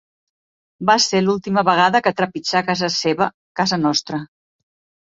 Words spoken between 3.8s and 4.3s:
nostra.